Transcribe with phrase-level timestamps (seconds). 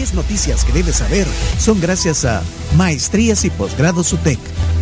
[0.00, 1.26] 10 noticias que debes saber
[1.58, 2.42] son gracias a
[2.74, 4.38] Maestrías y Posgrados UTEC,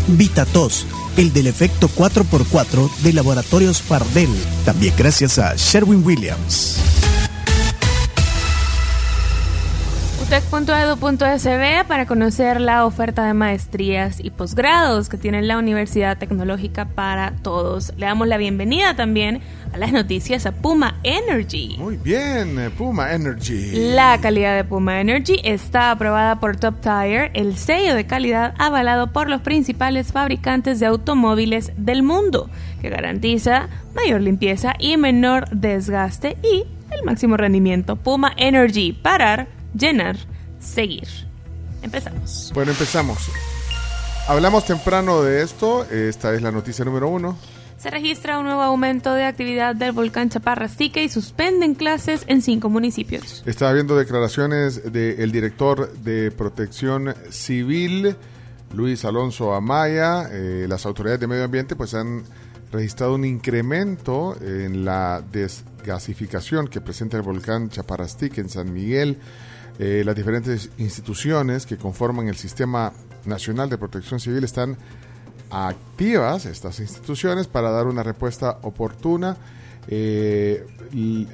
[0.07, 4.31] VitaTos, el del efecto 4x4 de Laboratorios Pardel,
[4.65, 6.79] también gracias a Sherwin Williams.
[10.29, 17.33] utec.edu.sb para conocer la oferta de maestrías y posgrados que tiene la Universidad Tecnológica para
[17.43, 17.95] todos.
[17.97, 19.41] Le damos la bienvenida también
[19.73, 21.77] a las noticias a Puma Energy.
[21.79, 23.71] Muy bien, eh, Puma Energy.
[23.95, 29.15] La calidad de Puma Energy está aprobada por Top Tire, el sello de calidad avalado
[29.15, 32.51] por los principales fabricantes de automóviles del mundo,
[32.83, 37.97] que garantiza mayor limpieza y menor desgaste y el máximo rendimiento.
[37.97, 40.17] Puma Energy, parar llenar,
[40.59, 41.09] seguir.
[41.83, 42.51] Empezamos.
[42.55, 43.31] Bueno, empezamos.
[44.27, 47.39] Hablamos temprano de esto, esta es la noticia número uno.
[47.79, 52.69] Se registra un nuevo aumento de actividad del volcán Chaparrastique y suspenden clases en cinco
[52.69, 53.45] municipios.
[53.47, 58.17] Estaba viendo declaraciones del director de Protección Civil,
[58.75, 60.29] Luis Alonso Amaya.
[60.33, 62.25] Eh, las autoridades de medio ambiente pues han
[62.73, 65.23] registrado un incremento en la
[65.79, 69.19] desgasificación que presenta el volcán Chaparrastique en San Miguel
[69.79, 72.93] eh, las diferentes instituciones que conforman el Sistema
[73.27, 74.77] Nacional de Protección Civil están
[75.51, 79.37] activas, estas instituciones, para dar una respuesta oportuna.
[79.87, 80.67] Eh,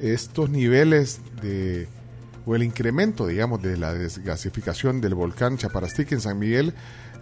[0.01, 1.87] estos niveles de,
[2.45, 6.73] o el incremento, digamos, de la desgasificación del volcán Chaparastique en San Miguel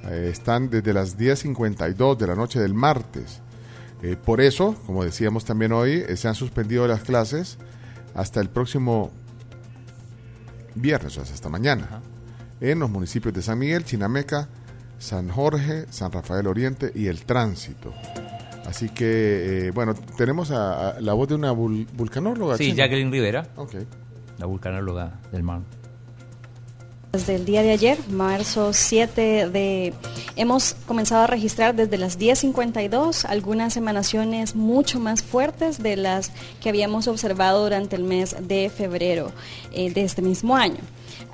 [0.10, 3.40] eh, están desde las 10.52 de la noche del martes.
[4.23, 7.58] Por eso, como decíamos también hoy, se han suspendido las clases
[8.14, 9.12] hasta el próximo
[10.76, 12.02] viernes, o sea, hasta mañana,
[12.60, 14.50] en los municipios de San Miguel, Chinameca,
[15.00, 17.94] San Jorge, San Rafael Oriente y El Tránsito.
[18.66, 22.58] Así que, eh, bueno, tenemos a, la voz de una vulcanóloga.
[22.58, 23.48] Sí, Jacqueline Rivera.
[23.58, 23.76] Ok.
[24.38, 25.62] La vulcanóloga del mar.
[27.14, 29.94] Desde el día de ayer, marzo 7 de...
[30.36, 36.70] Hemos comenzado a registrar desde las 10.52 algunas emanaciones mucho más fuertes de las que
[36.70, 39.32] habíamos observado durante el mes de febrero
[39.73, 40.80] eh, de este mismo año.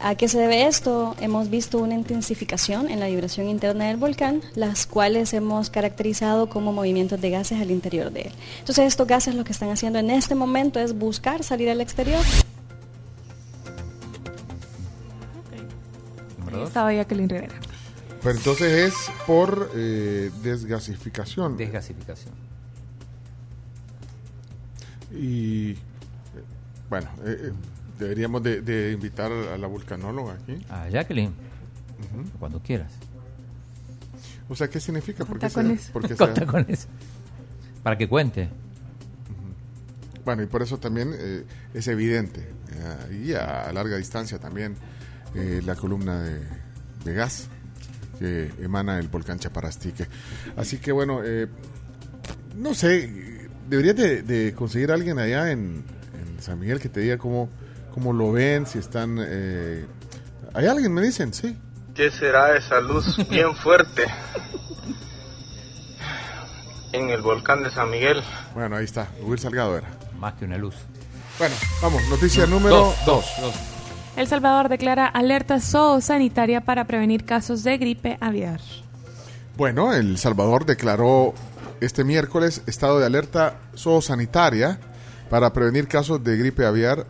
[0.01, 1.15] ¿A qué se debe esto?
[1.21, 6.73] Hemos visto una intensificación en la vibración interna del volcán, las cuales hemos caracterizado como
[6.73, 8.31] movimientos de gases al interior de él.
[8.59, 12.19] Entonces estos gases lo que están haciendo en este momento es buscar salir al exterior.
[16.63, 17.55] Estaba Jacqueline Rivera.
[18.21, 21.55] Pero entonces es por eh, desgasificación.
[21.55, 22.33] Desgasificación.
[25.11, 25.75] Y
[26.89, 27.51] bueno, eh, eh,
[27.97, 30.63] deberíamos de, invitar a la vulcanóloga aquí.
[30.69, 31.33] A Jacqueline.
[32.39, 32.91] Cuando quieras.
[34.49, 35.25] O sea, ¿qué significa?
[35.25, 35.93] ¿Por qué con eso.
[36.47, 36.87] con eso.
[37.83, 38.49] Para que cuente.
[40.25, 41.15] Bueno, y por eso también
[41.73, 42.49] es evidente.
[43.11, 44.75] y a larga distancia también
[45.35, 47.47] eh, la columna de, gas
[48.19, 50.07] que emana el volcán Chaparastique.
[50.55, 51.47] Así que bueno, eh,
[52.55, 55.83] no sé, deberías de, conseguir a alguien allá en,
[56.39, 57.49] San Miguel que te diga cómo,
[57.93, 59.17] cómo lo ven, si están...
[59.19, 59.85] Eh,
[60.53, 60.93] ¿Hay alguien?
[60.93, 61.57] Me dicen, sí.
[61.93, 64.05] ¿Qué será esa luz bien fuerte?
[66.91, 68.23] en el volcán de San Miguel.
[68.53, 69.87] Bueno, ahí está, Will Salgado era.
[70.17, 70.75] Más que una luz.
[71.37, 73.25] Bueno, vamos, noticia número 2.
[74.19, 78.59] El Salvador declara alerta zoosanitaria para prevenir casos de gripe aviar.
[79.55, 81.33] Bueno, El Salvador declaró
[81.79, 84.77] este miércoles estado de alerta zoosanitaria
[85.29, 87.07] para prevenir casos de gripe aviar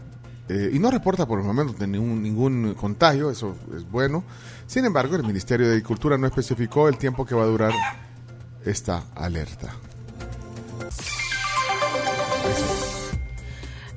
[0.49, 4.23] eh, y no reporta por el momento ningún, ningún contagio, eso es bueno.
[4.67, 7.73] Sin embargo, el Ministerio de Agricultura no especificó el tiempo que va a durar
[8.63, 9.73] esta alerta.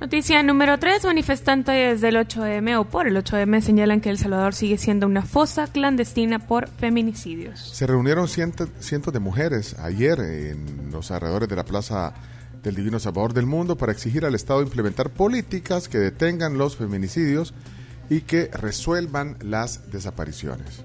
[0.02, 1.04] Noticia número 3.
[1.04, 5.68] Manifestantes del 8M o por el 8M señalan que El Salvador sigue siendo una fosa
[5.68, 7.60] clandestina por feminicidios.
[7.60, 12.14] Se reunieron cientos, de mujeres ayer en los alrededores de la Plaza
[12.64, 17.54] del Divino Salvador del Mundo para exigir al Estado implementar políticas que detengan los feminicidios
[18.10, 20.82] y que resuelvan las desapariciones.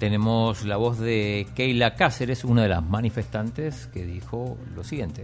[0.00, 5.22] Tenemos la voz de Keila Cáceres, una de las manifestantes, que dijo lo siguiente.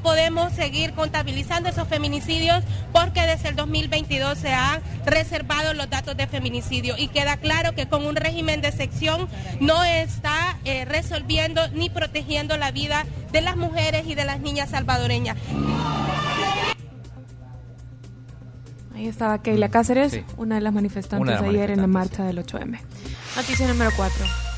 [0.00, 6.16] No podemos seguir contabilizando esos feminicidios porque desde el 2022 se han reservado los datos
[6.16, 9.28] de feminicidio y queda claro que con un régimen de sección
[9.60, 14.70] no está eh, resolviendo ni protegiendo la vida de las mujeres y de las niñas
[14.70, 15.36] salvadoreñas.
[18.94, 22.80] Ahí estaba Keila Cáceres, una de las manifestantes de ayer en la marcha del 8M.
[23.36, 24.49] Noticia número 4.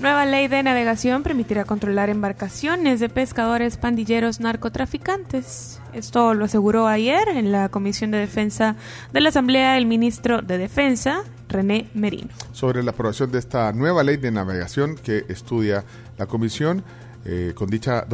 [0.00, 5.78] Nueva ley de navegación permitirá controlar embarcaciones de pescadores pandilleros narcotraficantes.
[5.92, 8.76] Esto lo aseguró ayer en la Comisión de Defensa
[9.12, 12.30] de la Asamblea el ministro de Defensa, René Merino.
[12.52, 15.84] Sobre la aprobación de esta nueva ley de navegación que estudia
[16.16, 16.82] la Comisión,
[17.26, 18.06] eh, con dicha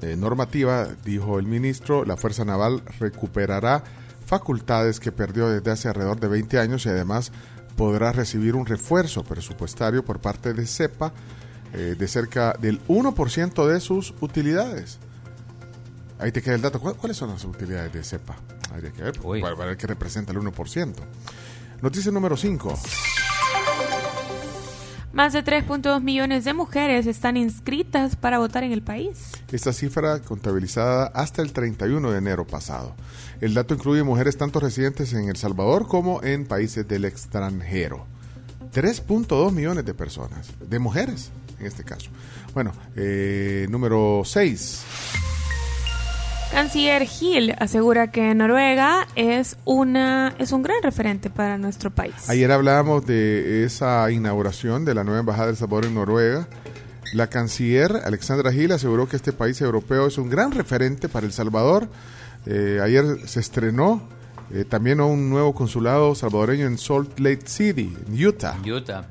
[0.00, 3.84] eh, normativa, dijo el ministro, la Fuerza Naval recuperará
[4.24, 7.32] facultades que perdió desde hace alrededor de 20 años y además
[7.76, 11.12] podrá recibir un refuerzo presupuestario por parte de CEPA
[11.72, 14.98] eh, de cerca del 1% de sus utilidades.
[16.18, 16.80] Ahí te queda el dato.
[16.80, 18.36] ¿Cuáles son las utilidades de CEPA?
[18.72, 20.94] Habría que ver, para, ver qué representa el 1%.
[21.82, 22.78] Noticia número 5.
[25.12, 29.23] Más de 3.2 millones de mujeres están inscritas para votar en el país.
[29.52, 32.94] Esta cifra contabilizada hasta el 31 de enero pasado.
[33.40, 38.06] El dato incluye mujeres tanto residentes en El Salvador como en países del extranjero.
[38.72, 41.30] 3.2 millones de personas, de mujeres
[41.60, 42.10] en este caso.
[42.52, 44.82] Bueno, eh, número 6.
[46.50, 52.14] Canciller Gil asegura que Noruega es una es un gran referente para nuestro país.
[52.28, 56.46] Ayer hablábamos de esa inauguración de la nueva embajada del Salvador en Noruega.
[57.14, 61.32] La canciller Alexandra Gil aseguró que este país europeo es un gran referente para El
[61.32, 61.88] Salvador.
[62.44, 64.02] Eh, ayer se estrenó
[64.52, 68.58] eh, también un nuevo consulado salvadoreño en Salt Lake City, en Utah.
[68.66, 69.06] Utah.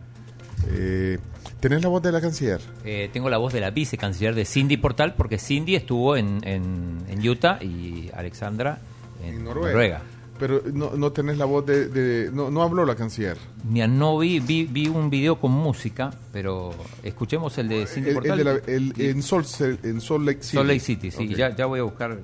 [0.73, 1.17] Eh,
[1.61, 2.59] ¿Tenés la voz de la canciller?
[2.83, 7.25] Eh, tengo la voz de la vicecanciller de Cindy Portal, porque Cindy estuvo en, en,
[7.25, 8.79] Utah y Alexandra
[9.23, 10.01] en, Noruega.
[10.43, 12.29] Pero no, no, tenés la voz de...
[12.33, 13.37] no, no, habló la canciller.
[13.63, 18.61] Mira, no vi, vi, un video con música, pero escuchemos el de Cindy Portal.
[18.67, 19.45] en, Sol,
[19.83, 20.57] en Salt Lake City.
[20.57, 21.33] Salt Lake City, sí.
[21.33, 22.19] Ya, ya voy a buscar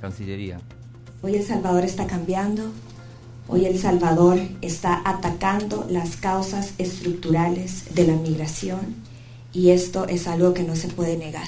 [0.00, 0.60] Cancillería.
[1.22, 2.72] Hoy El Salvador está cambiando.
[3.46, 8.96] Hoy El Salvador está atacando las causas estructurales de la migración
[9.52, 11.46] y esto es algo que no se puede negar.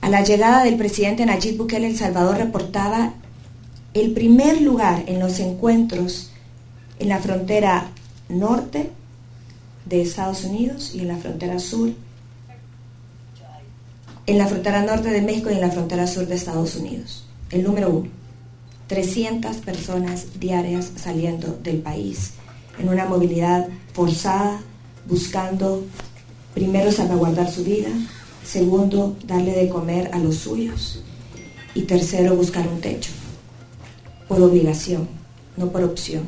[0.00, 3.12] A la llegada del presidente Nayib Bukele, El Salvador reportaba
[3.94, 6.30] el primer lugar en los encuentros
[6.98, 7.88] en la frontera
[8.28, 8.90] norte
[9.86, 11.90] de Estados Unidos y en la frontera sur,
[14.26, 17.26] en la frontera norte de México y en la frontera sur de Estados Unidos.
[17.50, 18.08] El número uno.
[18.86, 22.32] 300 personas diarias saliendo del país
[22.78, 24.60] en una movilidad forzada,
[25.06, 25.84] buscando
[26.54, 27.88] primero salvaguardar su vida,
[28.44, 31.02] segundo darle de comer a los suyos
[31.74, 33.10] y tercero buscar un techo,
[34.32, 35.08] por obligación,
[35.58, 36.22] no por opción,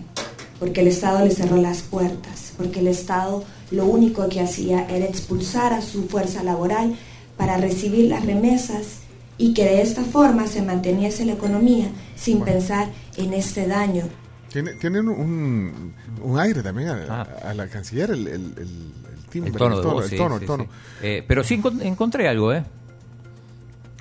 [0.60, 5.06] porque el Estado le cerró las puertas, porque el Estado lo único que hacía era
[5.06, 6.96] expulsar a su fuerza laboral
[7.38, 8.98] para recibir las remesas
[9.38, 14.04] y que de esta forma se manteniese la economía sin pensar en este daño.
[14.50, 18.54] Tienen un, un, aire también a, la canciller, el, el,
[19.32, 20.66] el, tono, el tono, el tono,
[21.02, 22.64] eh, pero sí encontré algo, ¿eh?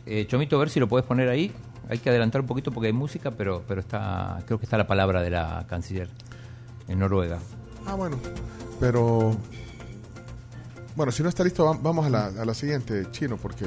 [0.06, 0.28] ¿eh?
[0.28, 1.54] Chomito, a ver si lo puedes poner ahí.
[1.90, 4.88] Hay que adelantar un poquito porque hay música, pero, pero está creo que está la
[4.88, 6.10] palabra de la canciller
[6.88, 7.40] en Noruega.
[7.86, 8.18] Ah, bueno,
[8.80, 9.36] pero...
[10.96, 13.66] Bueno, si no está listo, vamos a la, a la siguiente, Chino, porque...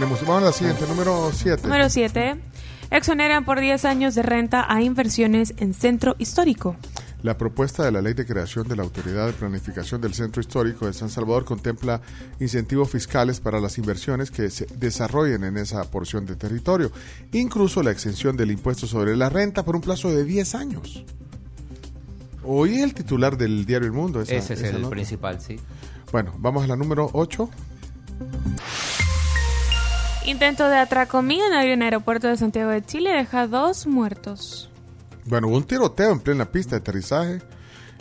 [0.00, 1.64] Vamos a la siguiente, número 7.
[1.64, 2.40] Número 7.
[2.90, 6.76] Exoneran por 10 años de renta a inversiones en centro histórico.
[7.22, 10.86] La propuesta de la ley de creación de la Autoridad de Planificación del Centro Histórico
[10.86, 12.00] de San Salvador contempla
[12.40, 16.90] incentivos fiscales para las inversiones que se desarrollen en esa porción de territorio,
[17.30, 21.04] incluso la exención del impuesto sobre la renta por un plazo de 10 años.
[22.44, 24.20] Hoy el titular del diario El Mundo.
[24.20, 25.60] Ese es el principal, sí.
[26.10, 27.48] Bueno, vamos a la número 8.
[30.26, 34.71] Intento de atraco millonario en aeropuerto de Santiago de Chile deja dos muertos.
[35.26, 37.40] Bueno, hubo un tiroteo en plena pista de aterrizaje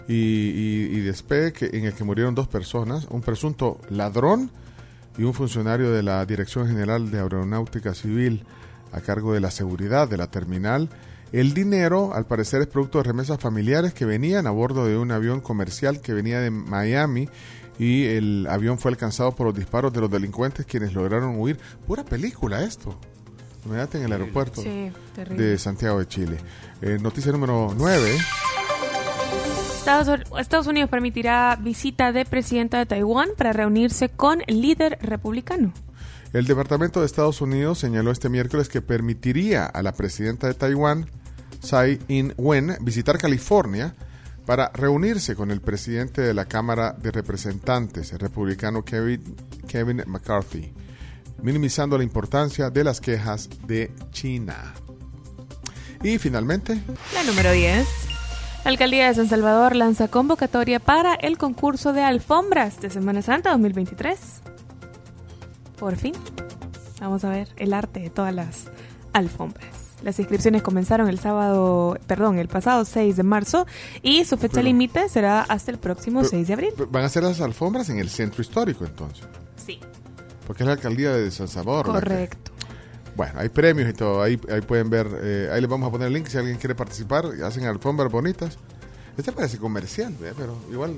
[0.07, 4.49] y, despegue en el que murieron dos personas, un presunto ladrón
[5.17, 8.45] y un funcionario de la Dirección General de Aeronáutica Civil
[8.91, 10.89] a cargo de la seguridad de la terminal.
[11.31, 15.11] El dinero, al parecer, es producto de remesas familiares que venían a bordo de un
[15.11, 17.29] avión comercial que venía de Miami
[17.79, 21.57] y el avión fue alcanzado por los disparos de los delincuentes quienes lograron huir.
[21.87, 22.99] Pura película esto.
[23.65, 26.37] Imagínate en el aeropuerto de Santiago de Chile.
[26.81, 28.17] Eh, noticia número 9.
[29.81, 35.73] Estados, Unidos permitirá visita de presidenta de Taiwán para reunirse con el líder republicano.
[36.33, 41.07] El Departamento de Estados Unidos señaló este miércoles que permitiría a la presidenta de Taiwán,
[41.61, 43.95] Tsai Ing-wen, visitar California
[44.45, 49.35] para reunirse con el presidente de la Cámara de Representantes, el republicano Kevin,
[49.67, 50.71] Kevin McCarthy,
[51.41, 54.73] minimizando la importancia de las quejas de China.
[56.03, 56.81] Y finalmente...
[57.13, 57.87] La número 10.
[58.63, 63.51] La alcaldía de San Salvador lanza convocatoria para el concurso de alfombras de Semana Santa
[63.51, 64.19] 2023.
[65.77, 66.13] Por fin,
[66.99, 68.65] vamos a ver el arte de todas las
[69.13, 69.81] alfombras.
[70.03, 73.67] Las inscripciones comenzaron el sábado, perdón, el pasado 6 de marzo
[74.01, 76.73] y su fecha límite será hasta el próximo 6 de abril.
[76.89, 79.27] Van a ser las alfombras en el centro histórico entonces.
[79.63, 79.79] Sí.
[80.51, 81.85] Porque es la alcaldía de San Salvador.
[81.85, 82.51] Correcto.
[83.15, 84.21] Bueno, hay premios y todo.
[84.21, 85.07] Ahí, ahí pueden ver.
[85.23, 87.23] Eh, ahí les vamos a poner el link si alguien quiere participar.
[87.41, 88.57] Hacen alfombras bonitas.
[89.15, 90.97] Este parece comercial, pero igual.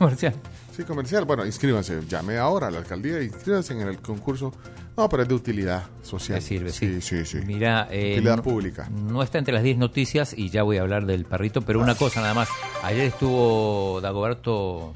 [0.00, 0.34] Comercial.
[0.76, 1.24] Sí, comercial.
[1.26, 2.00] Bueno, inscríbanse.
[2.08, 3.22] Llame ahora a la alcaldía.
[3.22, 4.52] Inscríbanse en el concurso.
[4.96, 6.42] No, pero es de utilidad social.
[6.42, 7.00] sirve, sí.
[7.00, 8.88] Sí, sí, Mira, eh, utilidad pública.
[8.90, 11.94] No está entre las 10 noticias y ya voy a hablar del perrito, pero una
[11.94, 12.48] cosa nada más.
[12.82, 14.92] Ayer estuvo Dagoberto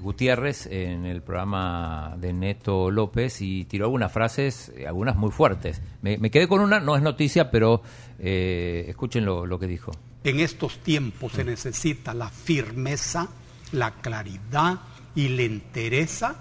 [0.00, 5.80] Gutiérrez en el programa de Neto López y tiró algunas frases, eh, algunas muy fuertes.
[6.02, 7.82] Me, quedé con una, no es noticia, pero
[8.18, 9.92] eh, escuchen lo, que dijo.
[10.24, 13.28] En estos tiempos se necesita la firmeza,
[13.72, 14.80] la claridad
[15.14, 16.36] y la entereza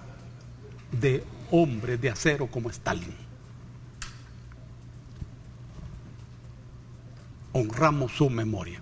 [0.92, 3.16] de hombres de acero como Stalin.
[7.52, 8.82] Honramos su memoria.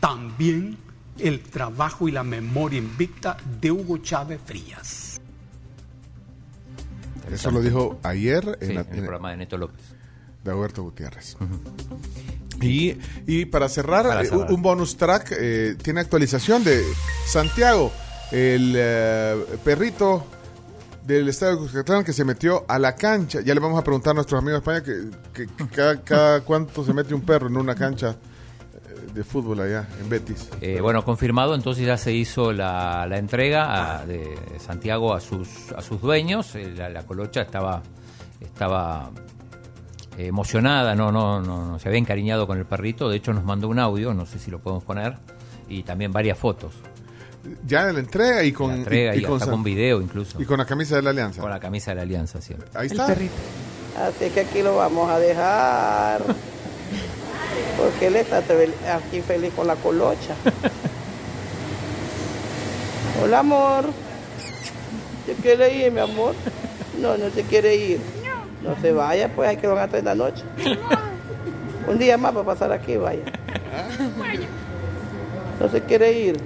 [0.00, 0.78] También
[1.20, 5.20] el trabajo y la memoria invicta de Hugo Chávez Frías.
[7.32, 9.80] Eso lo dijo ayer en, el programa de Neto López.
[10.44, 11.36] De Alberto Gutiérrez.
[12.60, 16.82] y, para cerrar, eh, un bonus track eh, tiene actualización de
[17.26, 17.92] Santiago,
[18.32, 20.24] el eh, perrito
[21.04, 23.40] del Estado de Cuscatlán que se metió a la cancha.
[23.40, 26.92] Ya le vamos a preguntar a nuestros amigos de España que, cada, cada, cuánto se
[26.92, 28.16] mete un perro en una cancha
[29.18, 30.48] de fútbol allá en Betis.
[30.60, 36.00] Eh, bueno, confirmado, entonces ya se hizo la, entrega de Santiago a sus, a sus
[36.00, 36.54] dueños.
[36.54, 37.82] Eh, la, colocha estaba,
[38.40, 39.10] estaba
[40.16, 43.08] eh, emocionada, no, no, no, se había encariñado con el perrito.
[43.08, 45.16] De hecho, nos mandó un audio, no sé si lo podemos poner,
[45.68, 46.74] y también varias fotos.
[47.66, 48.70] Ya de la entrega y con.
[48.70, 50.40] entrega y, con, video incluso.
[50.40, 51.40] Y con la camisa de la Alianza.
[51.40, 52.68] Con la camisa de la Alianza, siempre.
[52.72, 53.06] Ahí está.
[53.06, 56.22] Así que aquí lo vamos a dejar.
[57.78, 60.34] Porque él está aquí feliz con la colocha.
[63.22, 63.84] Hola, amor.
[65.24, 66.34] ¿Se quiere ir, mi amor?
[66.98, 68.00] No, no se quiere ir.
[68.62, 70.42] No se vaya, pues hay que van a la noche.
[71.86, 73.22] Un día más para pasar aquí, vaya.
[75.60, 76.40] No se quiere ir.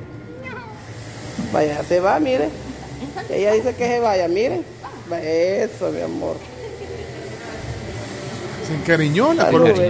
[1.51, 2.51] Vaya, se va, mire.
[3.31, 4.65] Ella dice que se vaya, miren.
[5.23, 6.37] Eso, mi amor.
[8.67, 9.83] Se encariñó la colocha.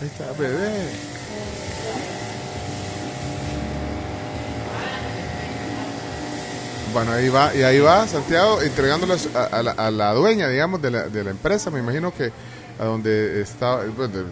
[0.00, 0.90] Ahí está, bebé.
[6.92, 11.24] Bueno, ahí va, y ahí va Santiago entregándolas a, la, dueña, digamos, de la, de
[11.24, 11.70] la empresa.
[11.70, 12.32] Me imagino que
[12.78, 13.80] a donde está,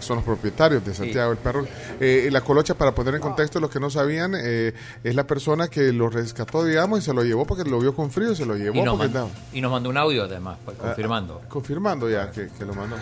[0.01, 1.67] son los propietarios de Santiago el Perro.
[2.01, 5.69] Eh, la colocha, para poner en contexto los que no sabían, eh, es la persona
[5.69, 8.57] que lo rescató, digamos, y se lo llevó porque lo vio con frío, se lo
[8.57, 8.79] llevó.
[8.79, 11.41] Y nos, porque mandó, y nos mandó un audio además, pues, ah, confirmando.
[11.49, 12.97] confirmando ya que, que lo mandó.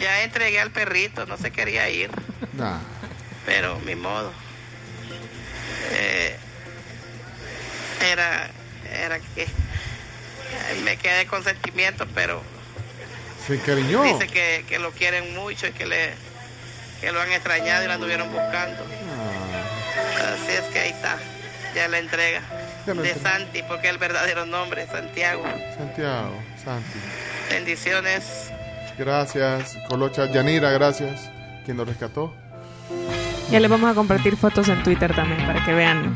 [0.00, 2.10] Ya entregué al perrito, no se quería ir.
[3.46, 4.32] Pero mi modo.
[5.92, 6.36] Eh,
[8.00, 8.50] era,
[8.92, 9.46] era que
[10.84, 12.42] me quedé con sentimientos, pero
[13.46, 14.02] se encariñó.
[14.02, 16.10] Dice que, que, lo quieren mucho y que le
[17.00, 18.84] que lo han extrañado y lo anduvieron buscando.
[18.84, 20.34] Ah.
[20.34, 21.18] Así es que ahí está,
[21.74, 22.42] ya la entrega
[22.86, 25.44] de Santi, porque es el verdadero nombre, Santiago.
[25.76, 26.98] Santiago, Santi.
[27.50, 28.41] Bendiciones.
[28.98, 30.26] Gracias, Colocha.
[30.30, 31.30] Yanira, gracias.
[31.64, 32.34] Quien lo rescató.
[33.50, 36.14] Ya le vamos a compartir fotos en Twitter también para que vean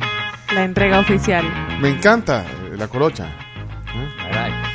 [0.54, 1.45] la entrega oficial.
[1.80, 2.45] Me encanta
[2.76, 3.26] la Colocha.
[3.26, 4.65] ¿Eh?